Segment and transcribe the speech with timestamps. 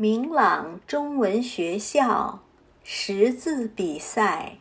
[0.00, 2.38] 明朗中文学校
[2.84, 4.58] 识字比赛，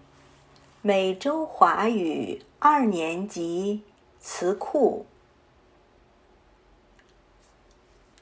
[0.82, 3.84] 美洲华语二年级
[4.20, 5.06] 词库：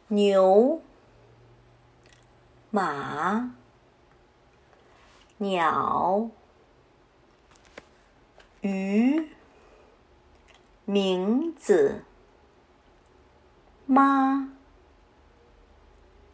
[0.10, 0.82] 牛、
[2.70, 3.54] 马、
[5.38, 6.30] 鸟、
[8.60, 9.30] 鱼、
[10.84, 12.04] 名字、
[13.86, 14.55] 妈。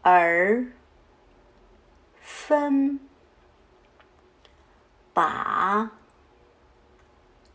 [0.01, 0.65] 而
[2.19, 2.99] 分
[5.13, 5.91] 把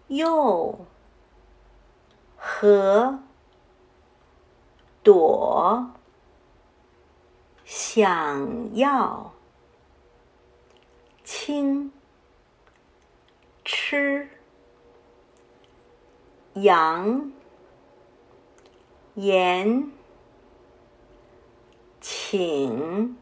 [0.06, 0.86] 又
[2.36, 3.18] 和
[5.02, 5.90] 朵
[7.64, 9.32] 想要
[11.24, 11.90] 轻
[13.64, 14.28] 吃
[16.54, 17.32] 羊
[19.14, 19.95] 盐。
[22.36, 23.16] 请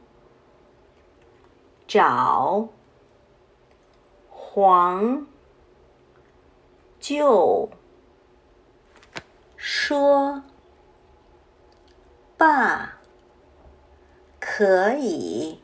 [1.86, 2.68] 找
[4.28, 5.28] 黄
[6.98, 7.70] 就
[9.56, 10.42] 说
[12.36, 12.98] 爸
[14.40, 15.60] 可以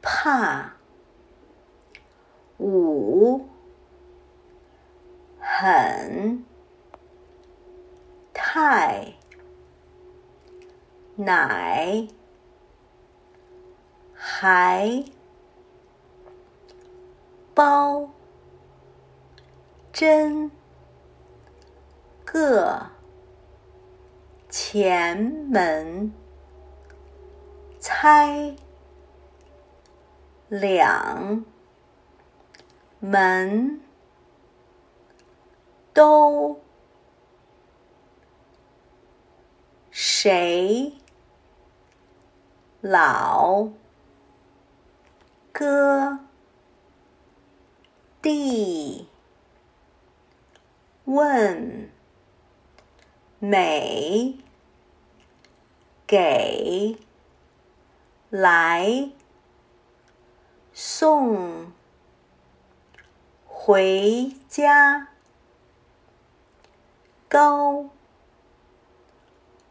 [0.00, 0.72] 怕
[2.56, 3.46] 五
[5.38, 6.42] 很
[8.32, 9.23] 太。
[11.16, 12.08] 奶
[14.12, 15.04] 还
[17.54, 18.10] 包
[19.92, 20.50] 真
[22.24, 22.90] 个
[24.48, 25.16] 前
[25.52, 26.12] 门
[27.78, 28.56] 猜
[30.48, 31.44] 两
[32.98, 33.80] 门
[35.92, 36.58] 都
[39.92, 41.03] 谁？
[42.86, 43.70] 老
[45.52, 46.18] 哥
[48.20, 49.08] 弟
[51.06, 51.90] 问
[53.38, 54.36] 美
[56.06, 56.98] 给
[58.28, 59.10] 来
[60.74, 61.72] 送
[63.46, 65.08] 回家
[67.30, 67.88] 高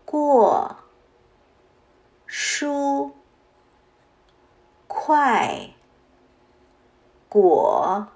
[0.03, 0.77] 过。
[2.35, 3.11] 书
[4.87, 5.69] 快
[7.29, 8.07] 果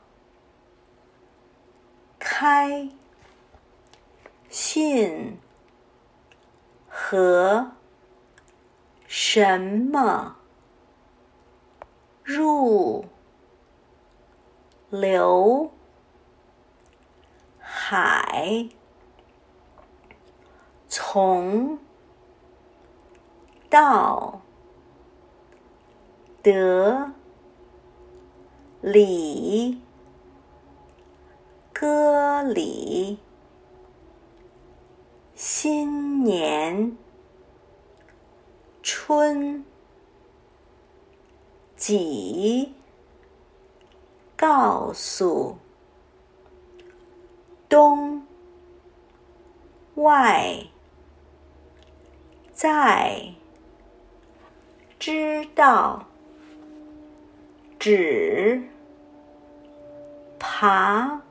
[2.17, 2.89] 开
[4.49, 5.37] 信
[6.89, 7.73] 和
[9.05, 10.35] 什么
[12.23, 13.05] 入
[14.89, 15.71] 流
[17.59, 18.67] 海
[20.87, 21.77] 从。
[23.69, 24.41] 道
[26.41, 27.11] 德
[28.79, 29.81] 里
[31.73, 33.19] 歌里
[35.35, 36.95] 新年
[38.81, 39.65] 春
[41.75, 42.71] 几
[44.37, 45.57] 告诉
[47.67, 48.25] 东
[49.95, 50.63] 外
[52.53, 53.33] 在。
[55.07, 56.05] 知道，
[57.79, 58.61] 指，
[60.37, 61.21] 爬，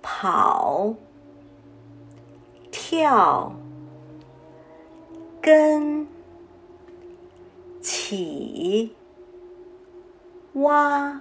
[0.00, 0.94] 跑，
[2.70, 3.52] 跳，
[5.42, 6.08] 跟，
[7.82, 8.96] 起，
[10.54, 11.20] 挖，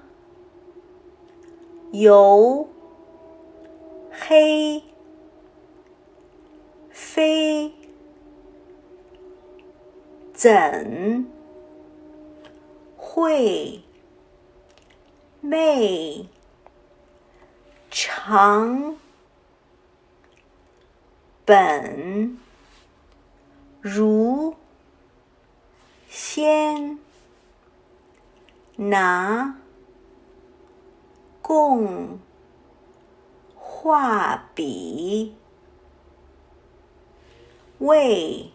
[1.92, 2.70] 游，
[4.12, 4.82] 黑，
[6.90, 7.79] 飞。
[10.40, 11.28] 怎
[12.96, 13.84] 会
[15.42, 16.30] 妹
[17.92, 18.96] 长
[21.44, 22.38] 本
[23.82, 24.56] 如
[26.08, 26.98] 先
[28.78, 29.58] 拿
[31.42, 32.18] 共
[33.58, 35.36] 画笔
[37.80, 38.50] 为。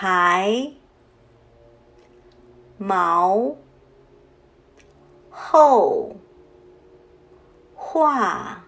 [0.00, 0.70] 才
[2.76, 3.56] 毛
[5.28, 6.14] 后
[7.74, 8.64] 画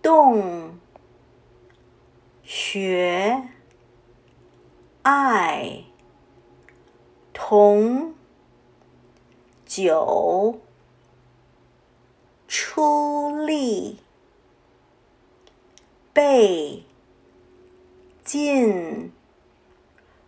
[0.00, 0.78] 动
[2.44, 3.42] 学
[5.02, 5.82] 爱
[7.32, 8.14] 同
[9.64, 10.60] 酒
[12.46, 13.98] 出力
[16.12, 16.84] 背
[18.22, 19.15] 进。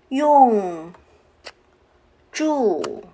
[0.08, 0.92] 用
[2.32, 3.04] 住。